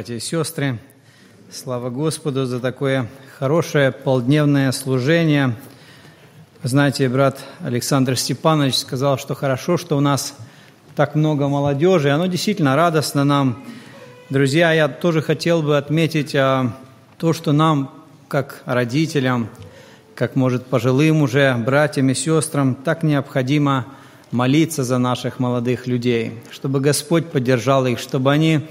[0.00, 0.78] братья и сестры.
[1.52, 3.06] Слава Господу за такое
[3.38, 5.54] хорошее полдневное служение.
[6.62, 10.34] Знаете, брат Александр Степанович сказал, что хорошо, что у нас
[10.96, 12.08] так много молодежи.
[12.08, 13.62] Оно действительно радостно нам.
[14.30, 16.74] Друзья, я тоже хотел бы отметить а,
[17.18, 17.92] то, что нам,
[18.26, 19.50] как родителям,
[20.14, 23.84] как, может, пожилым уже братьям и сестрам, так необходимо
[24.30, 28.66] молиться за наших молодых людей, чтобы Господь поддержал их, чтобы они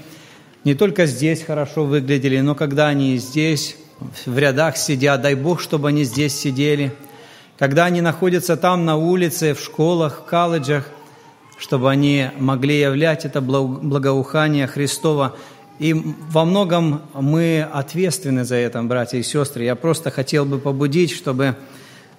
[0.64, 3.76] не только здесь хорошо выглядели, но когда они здесь,
[4.26, 6.92] в рядах сидят, дай Бог, чтобы они здесь сидели,
[7.58, 10.88] когда они находятся там на улице, в школах, в колледжах,
[11.58, 15.36] чтобы они могли являть это благоухание Христова
[15.80, 19.64] и во многом мы ответственны за это, братья и сестры.
[19.64, 21.56] Я просто хотел бы побудить, чтобы,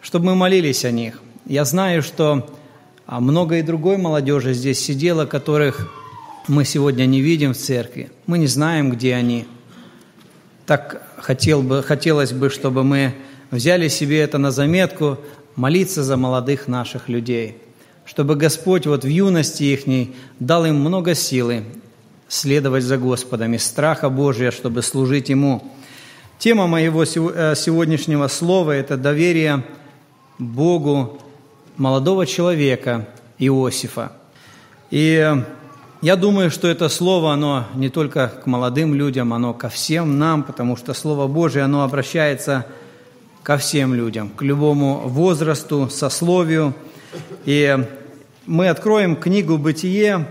[0.01, 1.21] чтобы мы молились о них.
[1.45, 2.49] Я знаю, что
[3.05, 5.93] а, много и другой молодежи здесь сидело, которых
[6.47, 8.11] мы сегодня не видим в церкви.
[8.25, 9.45] Мы не знаем, где они.
[10.65, 13.13] Так хотел бы, хотелось бы, чтобы мы
[13.51, 15.19] взяли себе это на заметку,
[15.55, 17.57] молиться за молодых наших людей,
[18.05, 21.63] чтобы Господь вот в юности ихней дал им много силы,
[22.27, 25.61] следовать за Господом, из страха Божия, чтобы служить Ему.
[26.39, 29.63] Тема моего э, сегодняшнего слова– это доверие
[30.39, 31.21] Богу
[31.77, 34.13] молодого человека Иосифа.
[34.89, 35.43] И
[36.01, 40.41] я думаю, что это слово, оно не только к молодым людям, оно ко всем нам,
[40.41, 42.65] потому что Слово Божие, оно обращается
[43.43, 46.73] ко всем людям, к любому возрасту, сословию.
[47.45, 47.77] И
[48.47, 50.27] мы откроем книгу «Бытие»,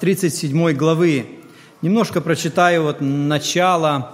[0.00, 1.26] 37 главы.
[1.82, 4.12] Немножко прочитаю вот начало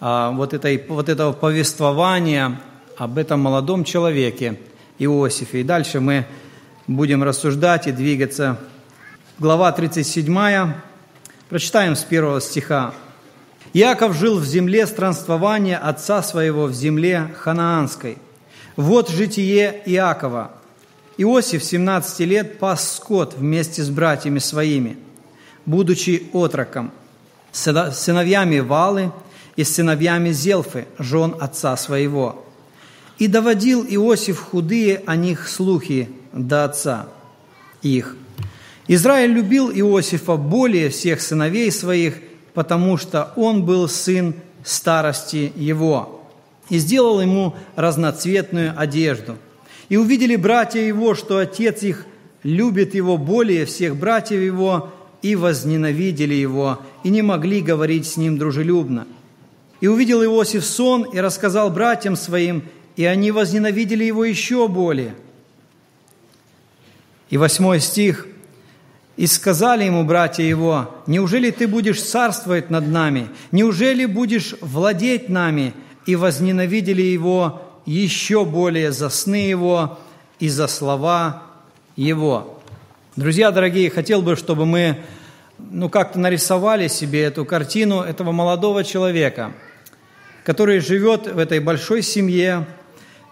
[0.00, 2.60] а, вот, этой, вот этого повествования
[2.96, 4.58] об этом молодом человеке
[4.98, 5.60] Иосифе.
[5.60, 6.26] И дальше мы
[6.86, 8.58] будем рассуждать и двигаться.
[9.40, 10.74] Глава 37,
[11.48, 12.92] прочитаем с первого стиха.
[13.72, 18.18] «Иаков жил в земле странствования отца своего в земле ханаанской.
[18.76, 20.50] Вот житие Иакова.
[21.16, 24.98] Иосиф 17 лет пас скот вместе с братьями своими–
[25.64, 26.90] будучи отроком,
[27.50, 29.10] сыновьями Валы
[29.56, 32.44] и сыновьями Зелфы, жен отца своего.
[33.18, 37.06] И доводил Иосиф худые о них слухи до отца
[37.80, 38.16] их.
[38.92, 42.16] Израиль любил Иосифа более всех сыновей своих,
[42.54, 44.34] потому что он был сын
[44.64, 46.28] старости его,
[46.70, 49.38] и сделал ему разноцветную одежду.
[49.90, 52.04] И увидели братья его, что отец их
[52.42, 58.38] любит его более всех братьев его, и возненавидели его, и не могли говорить с ним
[58.38, 59.06] дружелюбно.
[59.80, 62.64] И увидел Иосиф сон, и рассказал братьям своим,
[62.96, 65.14] и они возненавидели его еще более.
[67.28, 68.26] И восьмой стих.
[69.20, 73.28] «И сказали ему братья его, неужели ты будешь царствовать над нами?
[73.52, 75.74] Неужели будешь владеть нами?»
[76.06, 79.98] И возненавидели его еще более за сны его
[80.38, 81.42] и за слова
[81.96, 82.62] его.
[83.14, 85.02] Друзья дорогие, хотел бы, чтобы мы
[85.58, 89.52] ну, как-то нарисовали себе эту картину этого молодого человека,
[90.44, 92.66] который живет в этой большой семье.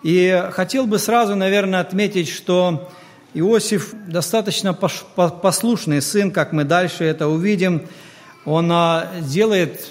[0.03, 2.93] И хотел бы сразу, наверное, отметить, что
[3.35, 7.87] Иосиф достаточно послушный сын, как мы дальше это увидим.
[8.45, 9.89] Он а, делает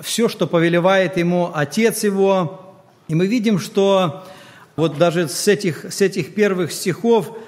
[0.00, 2.76] все, что повелевает ему отец его.
[3.08, 4.24] И мы видим, что
[4.76, 7.36] вот даже с этих, с этих первых стихов–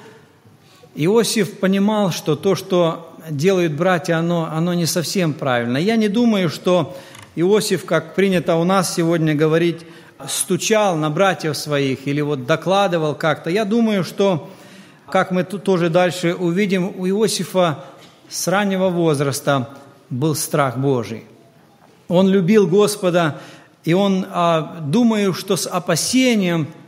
[1.00, 5.78] Иосиф понимал, что то, что делают братья, оно, оно не совсем правильно.
[5.78, 6.96] Я не думаю, что
[7.36, 9.82] Иосиф, как принято у нас сегодня говорить,
[10.26, 13.48] стучал на братьев своих или вот докладывал как-то.
[13.48, 14.50] Я думаю, что,
[15.10, 17.84] как мы тут тоже дальше увидим, у Иосифа
[18.28, 19.70] с раннего возраста
[20.10, 21.24] был страх Божий.
[22.08, 23.40] Он любил Господа,
[23.84, 26.68] и он, а, думаю, что с опасением–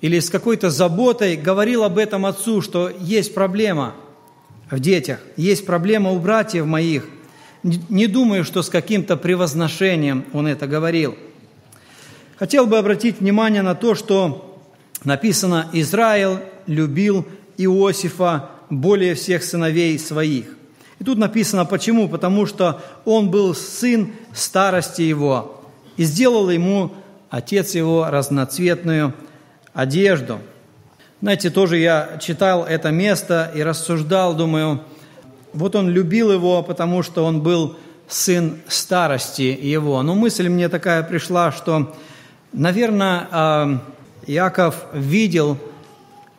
[0.00, 3.94] или с какой-то заботой говорил об этом отцу, что есть проблема
[4.70, 7.08] в детях, есть проблема у братьев моих.
[7.62, 11.16] Не думаю, что с каким-то превозношением он это говорил.
[12.36, 14.60] Хотел бы обратить внимание на то, что
[15.04, 20.56] написано «Израиль любил Иосифа более всех сыновей своих».
[20.98, 22.08] И тут написано почему?
[22.08, 25.60] Потому что он был сын старости его,
[25.96, 26.92] и сделал ему
[27.30, 29.14] отец его разноцветную
[29.74, 30.38] одежду.
[31.20, 34.82] Знаете, тоже я читал это место и рассуждал, думаю,
[35.52, 37.76] вот он любил его, потому что он был
[38.08, 40.02] сын старости его.
[40.02, 41.94] Но мысль мне такая пришла, что,
[42.52, 43.80] наверное, а,
[44.26, 45.58] Иаков видел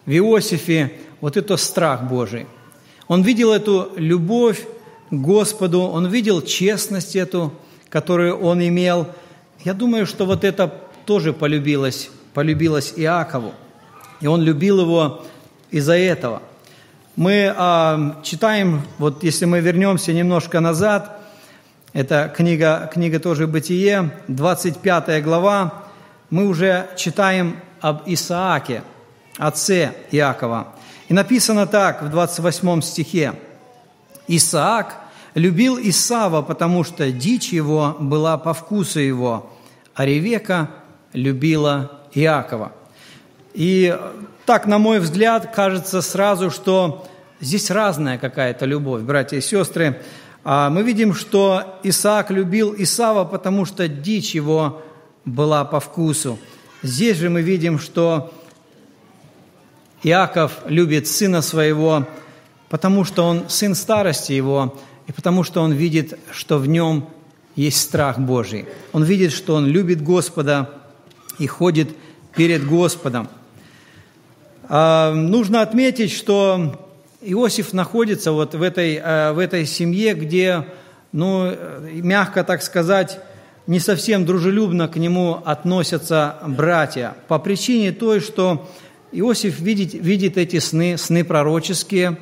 [0.06, 2.48] в Иосифе вот этот страх Божий.
[3.08, 4.66] Он видел эту любовь
[5.10, 7.54] к Господу, он видел честность эту,
[7.90, 9.08] которую он имел.
[9.64, 10.74] Я думаю, что вот это
[11.06, 13.54] тоже полюбилось, полюбилось Иакову.
[14.20, 15.24] И он любил его
[15.72, 16.42] из-за этого.
[17.16, 21.20] Мы а, читаем, вот если мы вернемся немножко назад,
[21.94, 25.86] это книга, книга тоже «Бытие», 25 глава,
[26.30, 28.84] мы уже читаем об Исааке,
[29.38, 30.76] отце Иакова.
[31.08, 33.34] И написано так в 28 стихе.
[34.28, 34.98] «Исаак
[35.36, 39.50] любил Исава, потому что дичь его была по вкусу его,
[39.96, 40.70] а Ревека
[41.14, 42.74] любила Иакова».
[43.54, 43.98] И
[44.46, 47.08] так, на мой взгляд, кажется сразу, что
[47.40, 50.02] здесь разная какая-то любовь, братья и сестры.
[50.44, 54.82] А мы видим, что Исаак любил Исава, потому что дичь его
[55.26, 56.38] была по вкусу.
[56.84, 58.32] Здесь же мы видим, что
[60.04, 62.08] Иаков любит сына своего,
[62.70, 64.78] потому что он сын старости его,
[65.08, 67.10] и потому что он видит, что в нем
[67.56, 68.66] есть страх Божий.
[68.94, 70.70] Он видит, что он любит Господа
[71.40, 71.90] и ходит
[72.36, 73.30] перед Господом.
[74.70, 76.86] А, нужно отметить, что
[77.22, 80.66] Иосиф находится вот в этой, а, в этой семье, где,
[81.12, 81.56] ну,
[81.92, 83.20] мягко так сказать,
[83.66, 88.70] не совсем дружелюбно к нему относятся братья по причине той, что
[89.12, 92.18] Иосиф видит, видит эти сны, сны пророческие,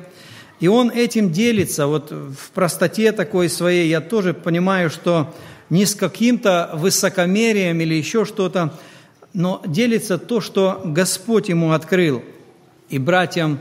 [0.60, 5.34] и он этим делится, вот в простоте такой своей, я тоже понимаю, что
[5.68, 8.72] не с каким-то высокомерием или еще что-то,
[9.34, 12.22] но делится то, что Господь ему открыл,
[12.88, 13.58] и братьям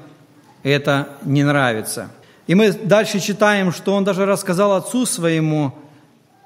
[0.64, 2.12] это не нравится.
[2.48, 5.74] И мы дальше читаем, что он даже рассказал отцу своему,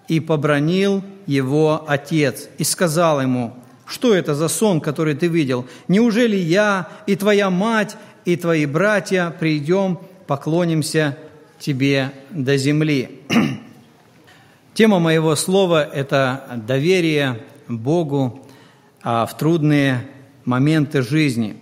[0.07, 3.53] и побронил его отец, и сказал ему–
[3.89, 5.65] что это за сон, который ты видел?
[5.87, 11.17] Неужели я и твоя мать и твои братья придем, поклонимся
[11.59, 13.21] тебе до земли?»
[14.75, 18.45] Тема моего слова– это доверие Богу
[19.01, 20.07] а, в трудные
[20.45, 21.57] моменты жизни.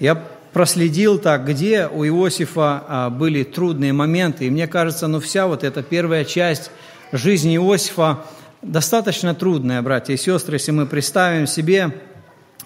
[0.00, 0.14] Я
[0.52, 5.62] проследил так, где у Иосифа а, были трудные моменты, и мне кажется, ну вся вот
[5.62, 6.70] эта первая часть
[7.12, 8.24] жизни Иосифа–
[8.62, 11.92] достаточно трудная, братья и сестры, если мы представим себе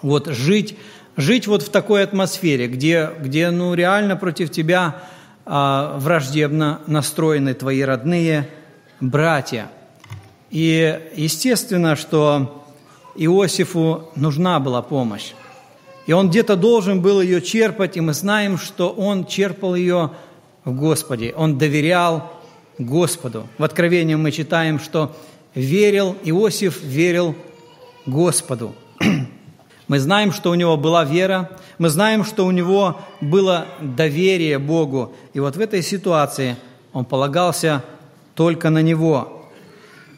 [0.00, 0.76] вот жить,
[1.16, 5.02] жить вот в такой атмосфере, где, где ну, реально против тебя
[5.44, 8.48] а, враждебно настроены твои родные
[9.00, 9.68] братья.
[10.50, 12.64] И естественно, что
[13.14, 15.32] Иосифу нужна была помощь.
[16.06, 20.10] И он где-то должен был ее черпать, и мы знаем, что он черпал ее
[20.64, 21.32] в Господе.
[21.36, 22.32] Он доверял
[22.78, 23.46] Господу.
[23.58, 25.14] В Откровении мы читаем, что
[25.54, 27.34] верил, Иосиф верил
[28.06, 28.74] Господу.
[29.88, 35.14] Мы знаем, что у него была вера, мы знаем, что у него было доверие Богу.
[35.34, 36.56] И вот в этой ситуации
[36.92, 37.84] он полагался
[38.34, 39.50] только на него.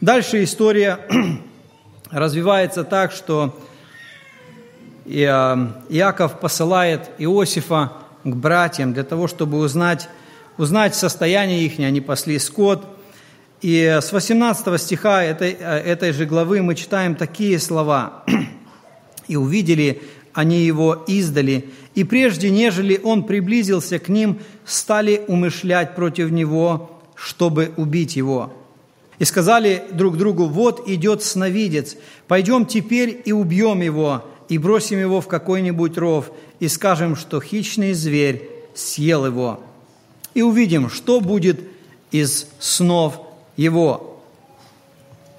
[0.01, 1.01] Дальше история
[2.11, 3.59] развивается так, что
[5.07, 7.93] э, Иаков посылает Иосифа
[8.25, 10.09] к братьям для того, чтобы узнать,
[10.59, 12.85] узнать состояние их, они пасли скот–
[13.63, 18.25] и с 18 стиха этой, этой же главы мы читаем такие слова.
[19.27, 20.03] «И увидели
[20.35, 27.73] они его издали, и прежде, нежели он приблизился к ним, стали умышлять против него, чтобы
[27.77, 28.53] убить его.
[29.21, 31.97] И сказали друг другу, вот идет сновидец,
[32.27, 37.93] пойдем теперь и убьем его, и бросим его в какой-нибудь ров, и скажем, что хищный
[37.93, 39.61] зверь съел его.
[40.35, 41.61] И увидим, что будет
[42.11, 43.21] из снов
[43.57, 44.23] его.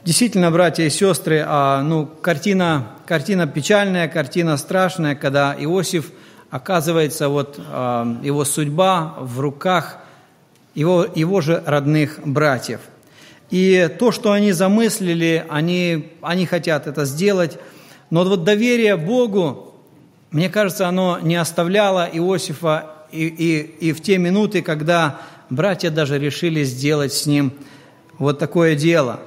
[0.03, 6.11] Действительно, братья и сестры, а, ну, картина, картина печальная, картина страшная, когда Иосиф
[6.51, 9.97] оказывается, вот а, его судьба в руках
[10.75, 12.81] его, его же родных братьев.
[13.49, 17.57] И то, что они замыслили, они, они хотят это сделать,
[18.09, 19.73] но вот доверие Богу,
[20.31, 26.19] мне кажется, оно не оставляло Иосифа и, и, и в те минуты, когда братья даже
[26.19, 27.53] решили сделать с ним
[28.17, 29.19] вот такое дело.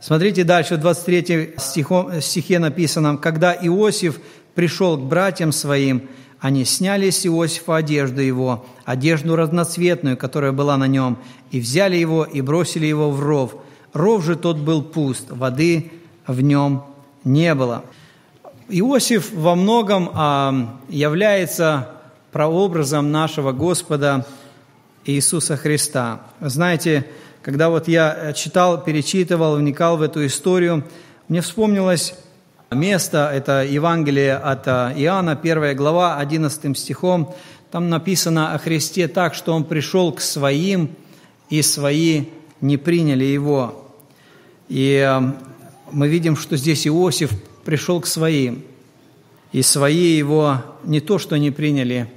[0.00, 4.20] Смотрите дальше, в 23 стихом, стихе написано, «Когда Иосиф
[4.54, 6.08] пришел к братьям своим,
[6.40, 11.18] они сняли с Иосифа одежду его, одежду разноцветную, которая была на нем,
[11.50, 13.54] и взяли его и бросили его в ров.
[13.94, 15.90] Ров же тот был пуст, воды
[16.26, 16.84] в нем
[17.24, 17.84] не было».
[18.68, 21.90] Иосиф во многом а, является
[22.32, 24.26] прообразом нашего Господа
[25.04, 26.22] Иисуса Христа.
[26.40, 27.06] Знаете,
[27.44, 30.82] когда вот я э, читал, перечитывал, вникал в эту историю,
[31.28, 32.14] мне вспомнилось
[32.70, 37.34] место, это Евангелие от э, Иоанна, 1 глава, 11 стихом.
[37.70, 40.90] Там написано о Христе так, что Он пришел к своим,
[41.50, 42.24] и свои
[42.62, 43.90] не приняли Его.
[44.70, 45.20] И э,
[45.92, 47.30] мы видим, что здесь Иосиф
[47.62, 48.64] пришел к своим.
[49.52, 52.10] И свои его не то, что не приняли,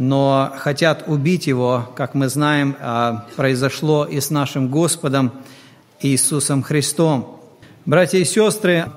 [0.00, 5.30] но хотят убить его, как мы знаем, а, произошло и с нашим Господом
[6.00, 7.38] Иисусом Христом.
[7.84, 8.90] Братья и сестры,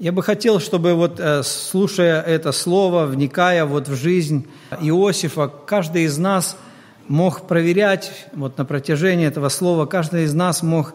[0.00, 4.48] я бы хотел, чтобы вот э, слушая это слово, вникая вот в жизнь
[4.80, 6.56] Иосифа, каждый из нас
[7.06, 10.94] мог проверять, вот на протяжении этого слова, каждый из нас мог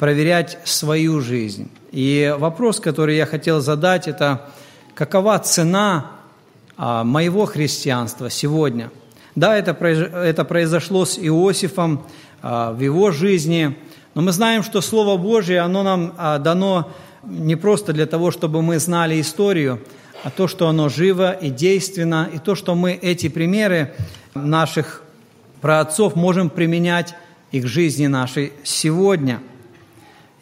[0.00, 1.70] проверять свою жизнь.
[1.92, 4.48] И вопрос, который я хотел задать, это
[4.94, 6.19] какова цена
[7.04, 8.90] моего христианства сегодня?
[9.34, 12.06] Да, это, это произошло с Иосифом
[12.42, 13.76] а, в его жизни,
[14.14, 16.90] но мы знаем, что Слово Божье, оно нам а, дано
[17.22, 19.80] не просто для того, чтобы мы знали историю,
[20.24, 23.94] а то, что оно живо и действенно, и то, что мы эти примеры
[24.34, 25.02] наших
[25.60, 27.14] праотцов можем применять
[27.52, 29.40] и к жизни нашей сегодня–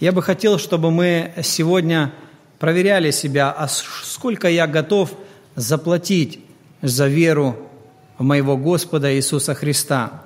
[0.01, 2.13] я бы хотел, чтобы мы сегодня
[2.61, 5.11] проверяли себя, а сколько я готов
[5.59, 6.41] заплатить
[6.83, 7.57] за веру
[8.17, 10.23] в моего Господа Иисуса Христа.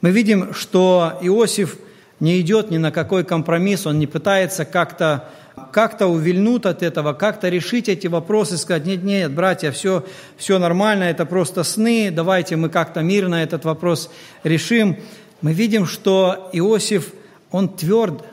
[0.00, 1.76] Мы видим, что Иосиф
[2.18, 5.28] не идет ни на какой компромисс, он не пытается как-то
[5.70, 10.04] как увильнуть от этого, как-то решить эти вопросы, сказать, нет, нет, братья, все,
[10.36, 14.10] все нормально, это просто сны, давайте мы как-то мирно этот вопрос
[14.44, 14.96] решим.
[15.42, 17.12] Мы видим, что Иосиф,
[17.50, 18.24] он тверд,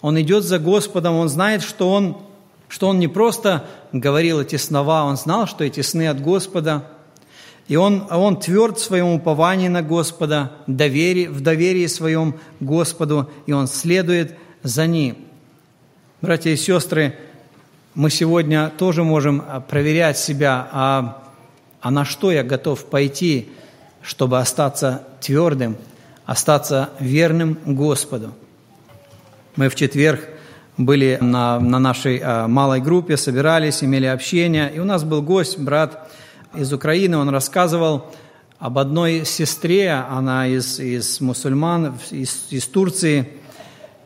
[0.00, 2.18] он идет за Господом, он знает, что он,
[2.68, 6.86] что он не просто говорил эти слова, он знал, что эти сны от Господа.
[7.68, 13.52] И он, он тверд в своем уповании на Господа, доверие, в доверии своем Господу, и
[13.52, 15.16] он следует за Ним.
[16.20, 17.16] Братья и сестры,
[17.94, 21.22] мы сегодня тоже можем а, проверять себя, а,
[21.80, 23.48] а на что я готов пойти,
[24.02, 25.76] чтобы остаться твердым,
[26.24, 28.32] остаться верным Господу.
[29.56, 30.28] Мы в четверг
[30.76, 35.58] были на, на нашей а, малой группе, собирались, имели общение, и у нас был гость,
[35.58, 36.10] брат
[36.54, 38.06] из Украины, он рассказывал
[38.58, 43.28] об одной сестре, она из, из мусульман, из, из Турции,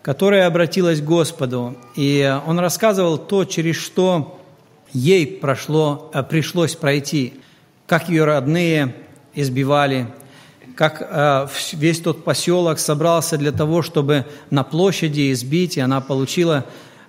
[0.02, 1.76] которая обратилась к Господу.
[1.94, 4.40] И он рассказывал то, через что
[4.92, 7.34] ей прошло, а, пришлось пройти,
[7.86, 8.94] как ее родные
[9.34, 10.06] избивали,
[10.76, 16.66] как э, весь тот поселок собрался для того, чтобы на площади избить, и она получила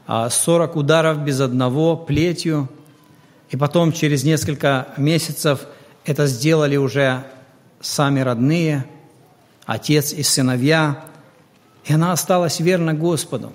[0.08, 2.70] 40 э, ударов без одного плетью.
[3.50, 5.68] И потом через несколько месяцев
[6.06, 7.26] это сделали уже
[7.82, 8.86] сами родные,
[9.66, 11.04] отец и сыновья,
[11.84, 13.52] и она осталась верна Господу.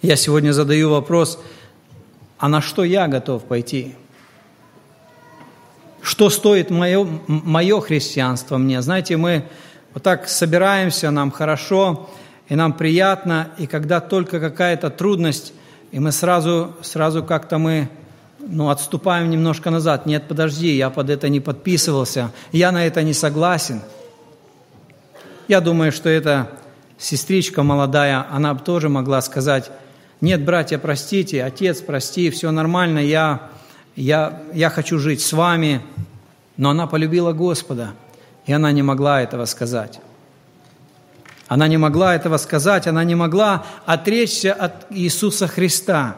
[0.00, 1.38] Я сегодня задаю вопрос,
[2.38, 3.94] а на что я готов пойти?
[6.02, 8.82] Что стоит мое, мое христианство мне.
[8.82, 9.44] Знаете, мы
[9.92, 12.08] вот так собираемся, нам хорошо,
[12.48, 15.52] и нам приятно, и когда только какая-то трудность,
[15.92, 17.88] и мы сразу, сразу как-то мы
[18.38, 20.06] ну, отступаем немножко назад.
[20.06, 23.82] Нет, подожди, я под это не подписывался, я на это не согласен.
[25.48, 26.50] Я думаю, что эта
[26.98, 29.70] сестричка молодая, она тоже могла сказать,
[30.20, 33.50] нет, братья, простите, отец, прости, все нормально, я
[33.96, 35.82] я, я хочу жить с вами,
[36.56, 37.92] но она полюбила Господа,
[38.46, 40.00] и она не могла этого сказать.
[41.48, 46.16] Она не могла этого сказать, она не могла отречься от Иисуса Христа.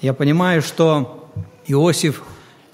[0.00, 1.30] Я понимаю, что
[1.66, 2.22] Иосиф,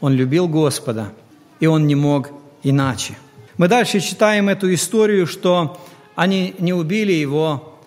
[0.01, 1.13] он любил Господа,
[1.61, 2.31] и он не мог
[2.63, 3.17] иначе.
[3.57, 5.81] Мы дальше читаем эту историю, что
[6.15, 7.79] они не убили его,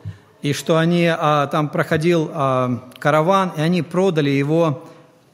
[0.41, 4.83] и что они, а, там проходил а, караван, и они продали его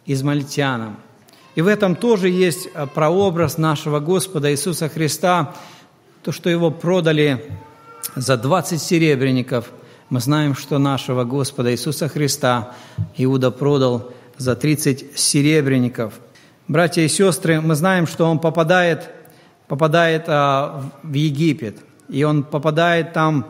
[0.10, 0.98] измальтянам.
[1.54, 5.54] И в этом тоже есть э, прообраз нашего Господа Иисуса Христа,
[6.24, 7.46] то, что Его продали
[8.16, 9.72] за 20 серебряников.
[10.10, 12.72] Мы знаем, что нашего Господа Иисуса Христа
[13.18, 16.16] Иуда продал за 30 серебряников.
[16.68, 19.10] Братья и сестры, мы знаем, что он попадает,
[19.68, 21.78] попадает а, в Египет,
[22.10, 23.46] и он попадает там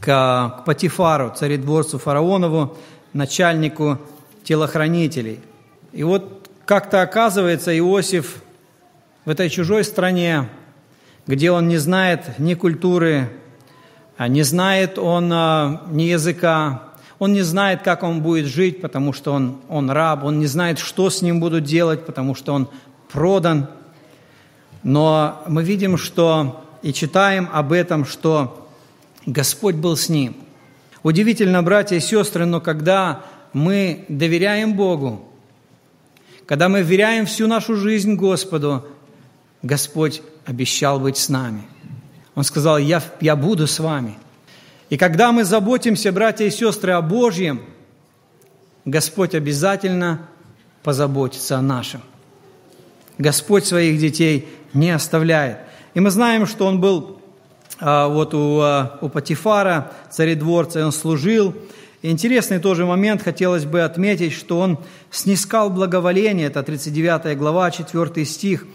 [0.00, 2.76] к, к Патифару, царедворцу фараонову,
[3.12, 3.98] начальнику
[4.44, 5.40] телохранителей–
[5.94, 8.42] и вот как-то оказывается Иосиф
[9.24, 10.48] в этой чужой стране,
[11.28, 13.30] где он не знает ни культуры,
[14.16, 16.82] а не знает он а, ни языка,
[17.20, 20.80] он не знает, как он будет жить, потому что он, он раб, он не знает,
[20.80, 22.68] что с ним будут делать, потому что он
[23.12, 23.68] продан.
[24.82, 28.68] Но мы видим, что и читаем об этом, что
[29.26, 30.36] Господь был с ним.
[31.04, 33.22] Удивительно, братья и сестры, но когда
[33.52, 35.28] мы доверяем Богу,
[36.46, 38.86] когда мы вверяем всю нашу жизнь Господу,
[39.62, 41.62] Господь обещал быть с нами.
[42.34, 44.18] Он сказал, я, я буду с вами.
[44.90, 47.62] И когда мы заботимся, братья и сестры, о Божьем,
[48.84, 50.28] Господь обязательно
[50.82, 52.02] позаботится о нашем.
[53.16, 55.58] Господь своих детей не оставляет.
[55.94, 57.20] И мы знаем, что он был
[57.80, 61.54] а, вот у, а, у Патифара, царедворца, и он служил.
[62.06, 64.78] Интересный тоже момент, хотелось бы отметить, что он
[65.10, 68.66] снискал благоволение, это 39 глава, 4 стих,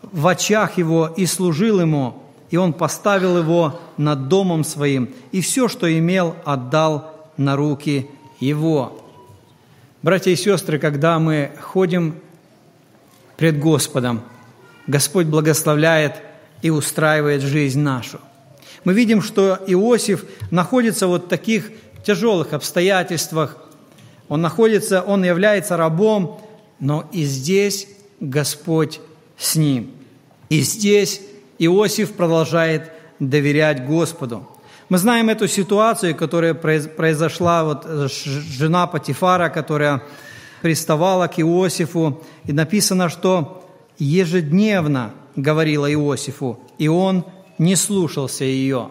[0.00, 5.68] в очах его и служил ему, и он поставил его над домом своим, и все,
[5.68, 8.08] что имел, отдал на руки
[8.40, 8.98] его.
[10.00, 12.14] Братья и сестры, когда мы ходим
[13.36, 14.22] пред Господом,
[14.86, 16.14] Господь благословляет
[16.62, 18.20] и устраивает жизнь нашу.
[18.84, 21.70] Мы видим, что Иосиф находится вот в таких
[22.04, 23.56] тяжелых обстоятельствах.
[24.28, 26.40] Он находится, он является рабом,
[26.80, 27.88] но и здесь
[28.20, 29.00] Господь
[29.36, 29.90] с ним.
[30.48, 31.20] И здесь
[31.58, 34.48] Иосиф продолжает доверять Господу.
[34.88, 40.02] Мы знаем эту ситуацию, которая произошла, вот жена Патифара, которая
[40.60, 43.66] приставала к Иосифу, и написано, что
[43.98, 47.24] ежедневно говорила Иосифу, и он
[47.58, 48.90] не слушался ее.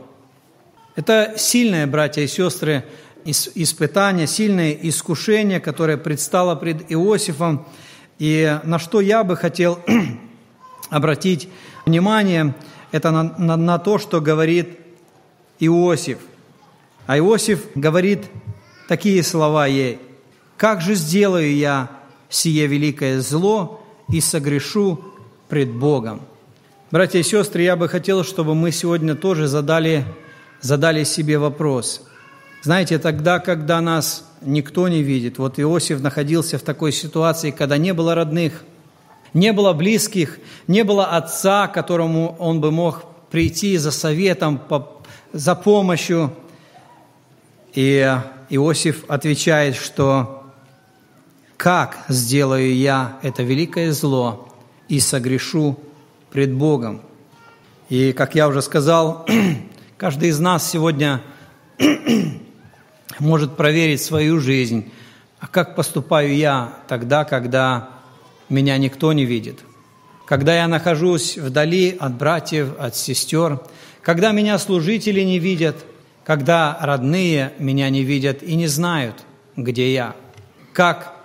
[0.95, 2.85] Это сильное, братья и сестры,
[3.25, 7.65] испытание, сильное искушение, которое предстало пред Иосифом,
[8.19, 9.79] и на что я бы хотел
[10.89, 11.49] обратить
[11.85, 12.53] внимание,
[12.91, 14.79] это на, на, на то, что говорит
[15.59, 16.19] Иосиф.
[17.07, 18.25] А Иосиф говорит
[18.87, 19.99] такие слова ей.
[20.57, 21.89] «Как же сделаю я
[22.29, 25.03] сие великое зло и согрешу
[25.49, 26.21] пред Богом?»
[26.91, 30.05] Братья и сестры, я бы хотел, чтобы мы сегодня тоже задали,
[30.61, 32.03] задали себе вопрос.
[32.63, 37.93] Знаете, тогда, когда нас никто не видит, вот Иосиф находился в такой ситуации, когда не
[37.93, 38.63] было родных,
[39.33, 44.61] не было близких, не было отца, к которому он бы мог прийти за советом,
[45.33, 46.33] за помощью.
[47.73, 47.99] И
[48.49, 50.45] Иосиф отвечает, что
[51.57, 54.47] «Как сделаю я это великое зло
[54.87, 55.77] и согрешу
[56.31, 57.01] пред Богом.
[57.89, 59.27] И, как я уже сказал,
[59.97, 61.21] каждый из нас сегодня
[63.19, 64.91] может проверить свою жизнь.
[65.39, 67.89] А как поступаю я тогда, когда
[68.49, 69.59] меня никто не видит?
[70.25, 73.59] Когда я нахожусь вдали от братьев, от сестер,
[74.01, 75.85] когда меня служители не видят,
[76.23, 79.15] когда родные меня не видят и не знают,
[79.57, 80.15] где я.
[80.71, 81.15] Как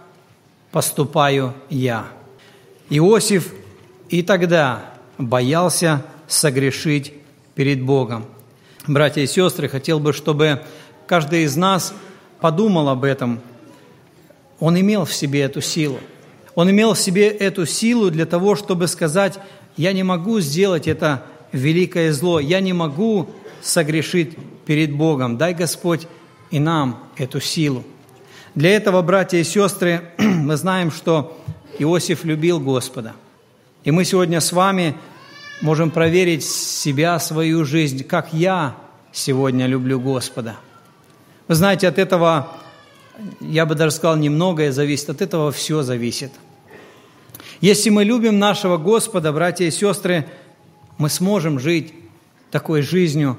[0.72, 2.07] поступаю я?
[2.90, 3.53] Иосиф
[4.09, 4.85] и тогда
[5.18, 7.12] боялся согрешить
[7.55, 8.27] перед Богом.
[8.87, 10.62] Братья и сестры, хотел бы, чтобы
[11.09, 11.92] каждый из нас
[12.40, 13.40] подумал об этом.
[14.61, 15.99] Он имел в себе эту силу.
[16.55, 19.38] Он имел в себе эту силу для того, чтобы сказать,
[19.77, 23.29] я не могу сделать это великое зло, я не могу
[23.62, 25.38] согрешить перед Богом.
[25.38, 26.07] Дай, Господь,
[26.51, 27.85] и нам эту силу.
[28.55, 31.37] Для этого, братья и сестры, мы знаем, что
[31.79, 33.14] Иосиф любил Господа–
[33.88, 34.97] и мы сегодня с вами
[35.62, 38.77] можем проверить себя, свою жизнь, как я
[39.12, 40.57] сегодня люблю Господа.
[41.48, 42.56] Вы знаете, от этого,
[43.40, 46.30] я бы даже сказал, немногое зависит, от этого все зависит.
[47.61, 50.28] Если мы любим нашего Господа, братья и сестры,
[50.98, 51.92] мы сможем жить
[52.50, 53.37] такой жизнью,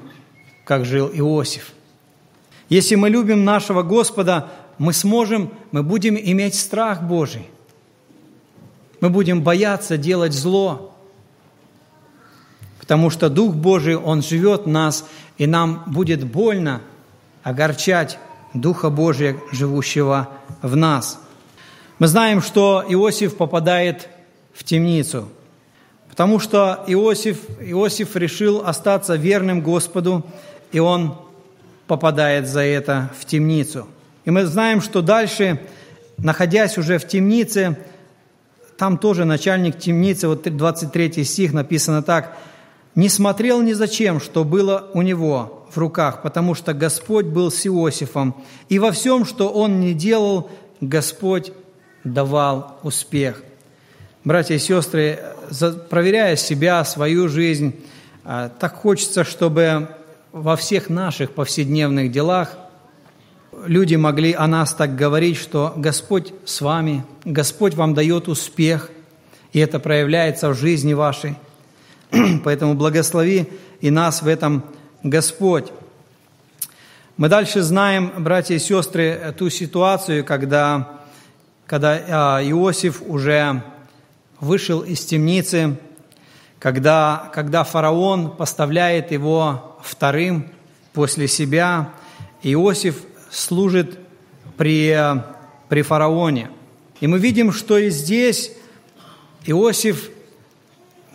[0.64, 1.72] как жил Иосиф.
[2.68, 7.48] Если мы любим нашего Господа, мы сможем, мы будем иметь страх Божий–
[9.00, 10.94] мы будем бояться делать зло,
[12.78, 16.82] потому что Дух Божий, Он живет в нас, и нам будет больно
[17.42, 18.18] огорчать
[18.54, 20.28] Духа Божия, живущего
[20.62, 21.20] в нас.
[21.98, 24.08] Мы знаем, что Иосиф попадает
[24.52, 25.28] в темницу,
[26.08, 30.26] потому что Иосиф, Иосиф решил остаться верным Господу,
[30.72, 31.16] и он
[31.86, 33.86] попадает за это в темницу.
[34.24, 35.60] И мы знаем, что дальше,
[36.18, 37.78] находясь уже в темнице,
[38.76, 42.36] там тоже начальник темницы, вот 23 стих написано так,
[42.94, 47.66] «Не смотрел ни зачем, что было у него в руках, потому что Господь был с
[47.66, 48.34] Иосифом,
[48.68, 51.52] и во всем, что он не делал, Господь
[52.04, 53.42] давал успех».
[54.22, 55.18] Братья и сестры,
[55.88, 57.74] проверяя себя, свою жизнь,
[58.24, 59.88] а, так хочется, чтобы
[60.32, 62.56] во всех наших повседневных делах–
[63.66, 68.90] люди могли о нас так говорить, что Господь с вами, Господь вам дает успех,
[69.52, 71.36] и это проявляется в жизни вашей.
[72.44, 73.48] Поэтому благослови
[73.80, 74.64] и нас в этом
[75.02, 75.72] Господь.
[77.16, 81.00] Мы дальше знаем, братья и сестры, ту ситуацию, когда,
[81.66, 83.62] когда а, Иосиф уже
[84.40, 85.78] вышел из темницы,
[86.58, 90.50] когда, когда фараон поставляет его вторым
[90.92, 91.92] после себя.
[92.42, 93.98] Иосиф служит
[94.58, 94.94] при,
[95.70, 96.50] при фараоне.
[97.00, 98.52] И мы видим, что и здесь
[99.46, 100.10] Иосиф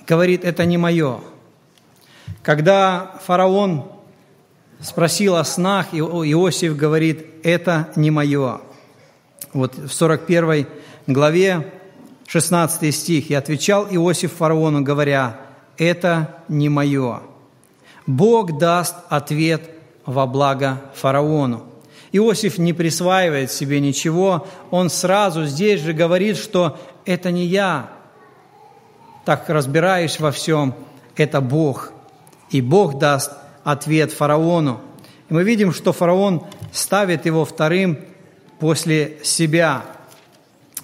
[0.08, 1.22] говорит, это не мое.
[2.46, 3.92] Когда фараон
[4.80, 8.62] спросил о снах, Иосиф говорит, это не мое.
[9.52, 10.68] Вот в 41
[11.08, 11.74] главе
[12.28, 13.32] 16 стих.
[13.32, 15.40] «И отвечал Иосиф фараону, говоря,
[15.80, 17.22] это не мое.
[18.06, 19.64] Бог даст ответ
[20.06, 21.66] во благо фараону».
[22.12, 27.90] Иосиф не присваивает себе ничего, он сразу здесь же говорит, что это не я,
[29.26, 30.76] так разбираюсь во всем,
[31.16, 31.92] это Бог.
[32.50, 33.32] И Бог даст
[33.64, 34.82] ответ фараону.
[35.30, 38.00] И мы видим, что фараон ставит его вторым
[38.60, 39.84] после себя.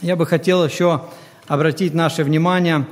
[0.02, 1.04] Я бы хотел еще
[1.47, 2.88] обратить наше внимание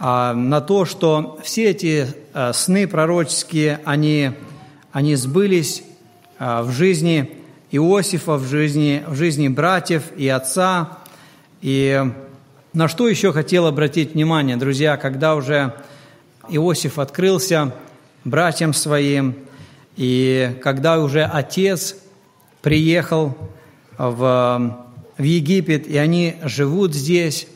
[0.00, 4.32] а, на то, что все эти а, сны пророческие, они,
[4.92, 5.82] они сбылись
[6.38, 7.38] а, в жизни
[7.70, 10.98] Иосифа, в жизни, в жизни братьев и отца.
[11.60, 12.02] И
[12.72, 15.74] на что еще хотел обратить внимание, друзья, когда уже
[16.48, 17.74] Иосиф открылся
[18.24, 19.36] братьям своим,
[19.96, 21.96] и когда уже отец
[22.62, 23.36] приехал
[23.96, 27.48] в, в Египет, и они живут здесь,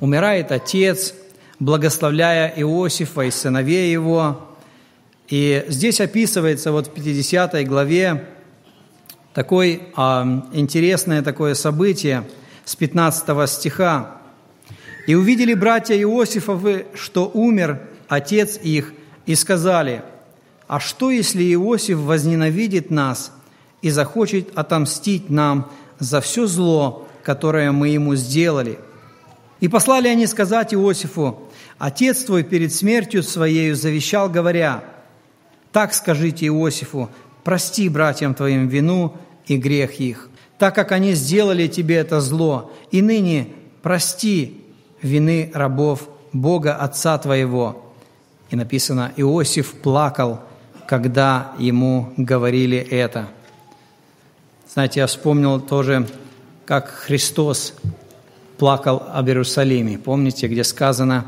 [0.00, 1.14] умирает отец,
[1.58, 4.48] благословляя Иосифа и сыновей его.
[5.28, 8.24] И здесь описывается вот в 50 главе
[9.34, 12.24] такое а, интересное такое событие
[12.64, 14.18] с 15 стиха.
[15.06, 18.92] «И увидели братья Иосифовы, что умер отец их,
[19.28, 20.02] и сказали,
[20.66, 23.30] «А что, если Иосиф возненавидит нас
[23.82, 28.78] и захочет отомстить нам за все зло, которое мы ему сделали?»
[29.60, 31.40] И послали они сказать Иосифу,
[31.76, 34.82] «Отец твой перед смертью своею завещал, говоря,
[35.72, 37.10] «Так скажите Иосифу,
[37.44, 39.14] прости братьям твоим вину
[39.46, 43.48] и грех их, так как они сделали тебе это зло, и ныне
[43.82, 44.64] прости
[45.02, 47.87] вины рабов Бога Отца твоего».
[48.50, 50.40] И написано, Иосиф плакал,
[50.86, 53.28] когда ему говорили это.
[54.72, 56.06] Знаете, я вспомнил тоже,
[56.64, 57.74] как Христос
[58.58, 59.98] плакал об Иерусалиме.
[59.98, 61.26] Помните, где сказано,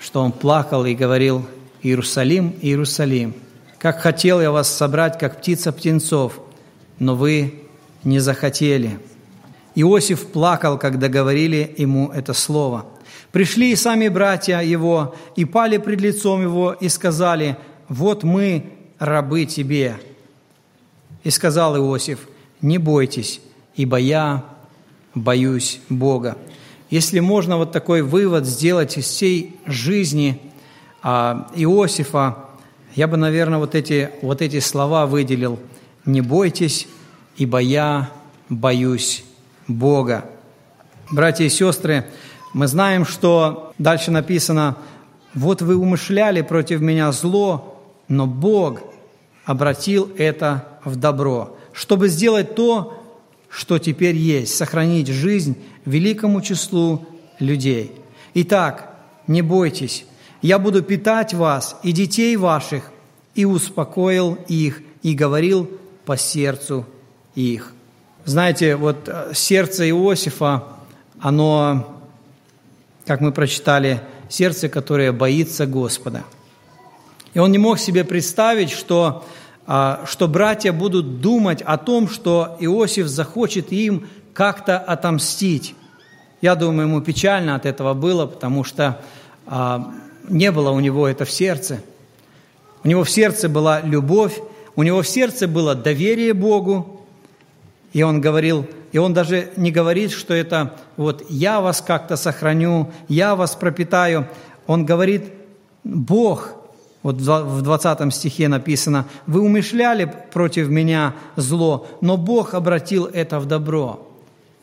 [0.00, 1.46] что он плакал и говорил,
[1.82, 3.34] «Иерусалим, Иерусалим,
[3.78, 6.40] как хотел я вас собрать, как птица птенцов,
[6.98, 7.62] но вы
[8.04, 8.98] не захотели».
[9.74, 12.86] Иосиф плакал, когда говорили ему это слово.
[13.32, 17.56] Пришли и сами братья его, и пали пред лицом его, и сказали,
[17.88, 19.98] «Вот мы, рабы тебе».
[21.24, 22.28] И сказал Иосиф,
[22.60, 23.40] «Не бойтесь,
[23.74, 24.44] ибо я
[25.14, 26.36] боюсь Бога.
[26.90, 30.40] Если можно вот такой вывод сделать из всей жизни
[31.02, 32.36] а, Иосифа,
[32.94, 35.58] я бы, наверное, вот эти, вот эти слова выделил.
[36.04, 36.86] «Не бойтесь,
[37.36, 38.10] ибо я
[38.50, 39.24] боюсь
[39.68, 40.26] Бога».
[41.10, 42.06] Братья и сестры,
[42.52, 44.76] мы знаем, что дальше написано,
[45.34, 48.80] «Вот вы умышляли против меня зло, но Бог
[49.44, 53.02] обратил это в добро, чтобы сделать то,
[53.48, 57.06] что теперь есть, сохранить жизнь великому числу
[57.38, 57.92] людей.
[58.34, 58.94] Итак,
[59.26, 60.06] не бойтесь,
[60.40, 62.90] я буду питать вас и детей ваших,
[63.34, 65.70] и успокоил их, и говорил
[66.04, 66.86] по сердцу
[67.34, 67.72] их.
[68.24, 70.64] Знаете, вот э, сердце Иосифа,
[71.20, 72.01] оно,
[73.06, 76.24] как мы прочитали, сердце, которое боится Господа.
[77.34, 79.24] И он не мог себе представить, что
[79.66, 85.74] а, что братья будут думать о том, что Иосиф захочет им как-то отомстить.
[86.40, 89.00] Я думаю, ему печально от этого было, потому что
[89.46, 89.92] а,
[90.28, 91.80] не было у него это в сердце.
[92.82, 94.40] У него в сердце была любовь,
[94.74, 97.06] у него в сердце было доверие Богу,
[97.92, 102.92] и он говорил, и он даже не говорит, что это вот я вас как-то сохраню,
[103.08, 104.28] я вас пропитаю.
[104.66, 105.32] Он говорит,
[105.82, 106.54] Бог
[107.02, 113.46] вот в 20 стихе написано, «Вы умышляли против меня зло, но Бог обратил это в
[113.46, 114.08] добро».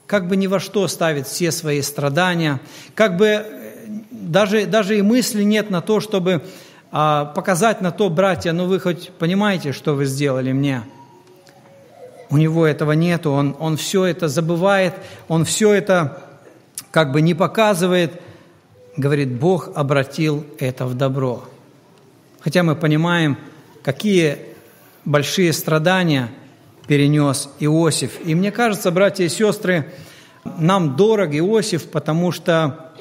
[0.08, 2.62] Как бы ни во что ставит все свои страдания,
[2.96, 3.46] как бы э,
[4.12, 6.44] даже, даже и мысли нет на то, чтобы
[6.92, 10.84] а, показать на то, братья, ну вы хоть понимаете, что вы сделали мне?
[12.30, 14.94] У него этого нету, он, он все это забывает,
[15.28, 16.22] он все это
[16.92, 18.22] как бы не показывает.
[18.98, 21.44] Говорит, Бог обратил это в добро.
[22.40, 23.38] Хотя мы понимаем,
[23.82, 24.38] какие
[25.06, 26.30] большие страдания
[26.88, 28.20] перенес Иосиф.
[28.26, 29.92] И мне кажется, братья и сестры,
[30.58, 32.92] нам дорог Иосиф, потому что,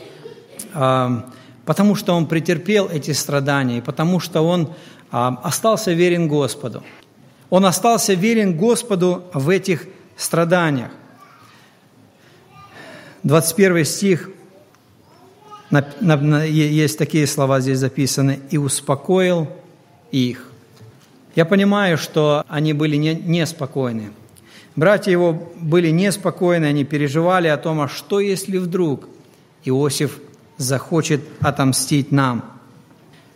[0.74, 1.26] а,
[1.64, 4.74] потому что он претерпел эти страдания, и потому что он
[5.10, 6.82] а, остался верен Господу.
[7.50, 10.90] Он остался верен Господу в этих страданиях.
[13.22, 14.30] 21 стих,
[15.70, 19.48] есть такие слова здесь записаны, «и успокоил
[20.10, 20.50] их».
[21.34, 24.10] Я понимаю, что они были неспокойны.
[24.76, 29.08] Братья его были неспокойны, они переживали о том, а что если вдруг
[29.64, 30.18] Иосиф
[30.56, 32.44] захочет отомстить нам.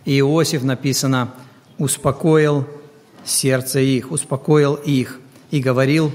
[0.04, 1.34] И Иосиф, написано,
[1.78, 2.66] успокоил
[3.24, 6.12] сердце их, успокоил их и говорил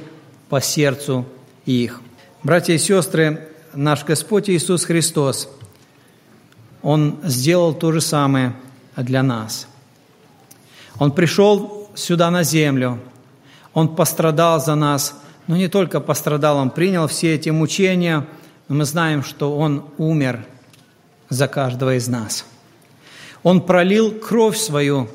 [0.50, 1.26] по сердцу
[1.65, 2.02] их.
[2.43, 5.50] Братья и сестры, наш Господь Иисус Христос,
[6.82, 8.56] Он сделал то же самое
[8.96, 9.67] для нас.
[11.00, 13.00] Он пришел сюда на землю,
[13.74, 15.15] Он пострадал за нас,
[15.48, 18.26] но не только пострадал, Он принял все эти мучения,
[18.67, 20.46] но мы знаем, что Он умер
[21.30, 22.46] за каждого из нас.
[23.43, 25.10] Он пролил кровь свою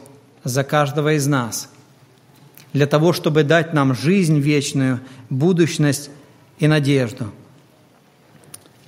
[0.44, 1.68] за каждого из нас
[2.72, 6.11] для того, чтобы дать нам жизнь вечную, будущность
[6.58, 7.30] и надежду.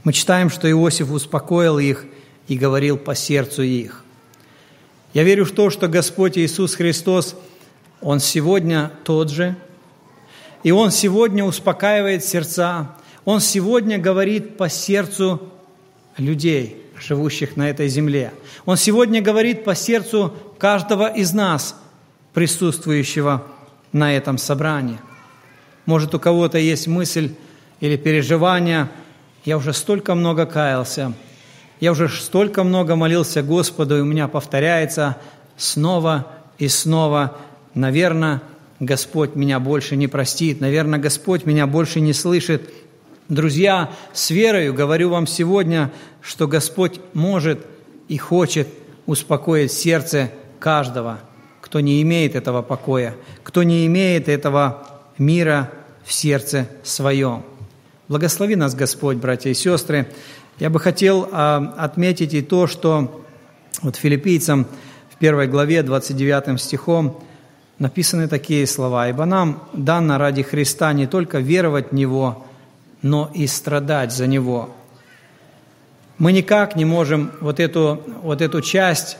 [0.04, 2.06] Мы читаем, что Иосиф успокоил их
[2.48, 4.04] и говорил по сердцу их.
[5.12, 7.36] Я верю в то, что Господь Иисус Христос,
[8.00, 9.56] Он сегодня тот же,
[10.62, 12.90] и Он сегодня успокаивает сердца,
[13.24, 15.40] Он сегодня говорит по сердцу
[16.16, 18.32] людей, живущих на этой земле.
[18.64, 21.76] Он сегодня говорит по сердцу каждого из нас,
[22.32, 23.46] присутствующего
[23.94, 24.98] на этом собрании.
[25.86, 27.34] Может, у кого-то есть мысль
[27.80, 28.88] или переживание,
[29.44, 31.14] я уже столько много каялся,
[31.80, 35.16] я уже столько много молился Господу, и у меня повторяется
[35.56, 36.26] снова
[36.58, 37.36] и снова,
[37.74, 38.42] наверное,
[38.80, 42.68] Господь меня больше не простит, наверное, Господь меня больше не слышит.
[43.28, 47.64] Друзья, с верою говорю вам сегодня, что Господь может
[48.08, 48.66] и хочет
[49.06, 51.20] успокоить сердце каждого–
[51.64, 55.70] кто не имеет этого покоя, кто не имеет этого мира
[56.04, 57.42] в сердце своем.
[58.06, 60.06] Благослови нас, Господь, братья и сестры.
[60.58, 63.24] Я бы хотел а, отметить и то, что
[63.80, 64.66] вот филиппийцам
[65.08, 67.24] в первой главе 29 стихом
[67.78, 69.08] написаны такие слова.
[69.08, 72.44] «Ибо нам дано ради Христа не только веровать в Него,
[73.00, 74.68] но и страдать за Него».
[76.18, 79.16] Мы никак не можем вот эту, вот эту часть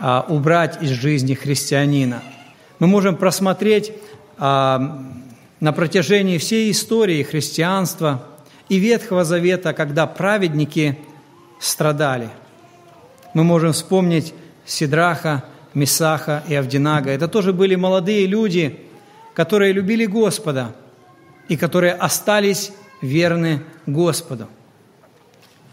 [0.00, 2.22] а, убрать из жизни христианина.
[2.78, 3.92] Мы можем просмотреть
[4.38, 5.02] а,
[5.60, 8.24] на протяжении всей истории христианства
[8.68, 10.98] и Ветхого Завета, когда праведники
[11.60, 12.28] страдали.
[13.34, 14.34] Мы можем вспомнить
[14.66, 17.10] Сидраха, Месаха и Авдинага.
[17.10, 18.80] Это тоже были молодые люди,
[19.34, 20.74] которые любили Господа
[21.48, 24.48] и которые остались верны Господу.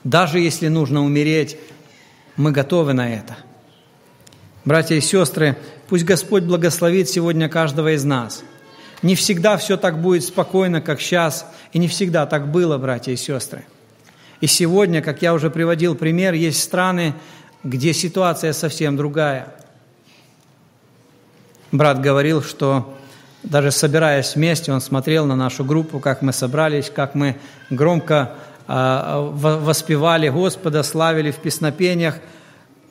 [0.04, 1.58] Даже если нужно умереть,
[2.36, 3.38] мы готовы на это–
[4.64, 5.58] Братья и сестры,
[5.90, 8.44] пусть Господь благословит сегодня каждого из нас.
[9.02, 13.16] Не всегда все так будет спокойно, как сейчас, и не всегда так было, братья и
[13.16, 13.66] сестры.
[14.40, 17.16] И сегодня, как я уже приводил пример, есть страны,
[17.64, 19.48] где ситуация совсем другая.
[21.72, 22.96] Брат говорил, что
[23.42, 27.38] даже собираясь вместе, он смотрел на нашу группу, как мы собрались, как мы
[27.72, 28.34] громко
[28.68, 32.18] э, воспевали Господа, славили в песнопениях–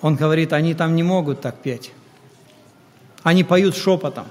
[0.01, 1.93] он говорит, они там не могут так петь.
[3.23, 4.27] Они поют шепотом.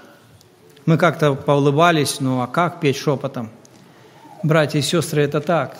[0.85, 3.49] Мы как-то поулыбались, ну а как петь шепотом?
[4.41, 5.77] Братья и сестры, это так.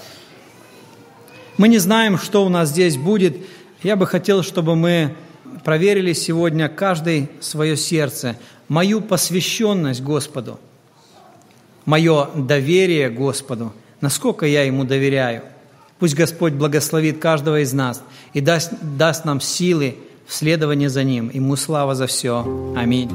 [1.58, 3.38] Мы не знаем, что у нас здесь будет.
[3.82, 5.16] Я бы хотел, чтобы мы
[5.64, 8.36] проверили сегодня каждый свое сердце,
[8.68, 10.60] мою посвященность Господу,
[11.86, 15.44] мое доверие Господу, насколько я Ему доверяю–
[16.00, 18.02] Пусть Господь благословит каждого из нас
[18.34, 21.30] и даст, даст нам силы в следовании за Ним.
[21.34, 22.74] Ему слава за все.
[22.76, 23.12] Аминь.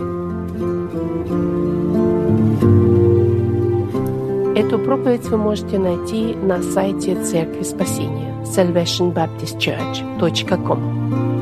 [4.56, 11.33] Эту проповедь вы можете найти на сайте Церкви Спасения salvationbaptistchurch.com.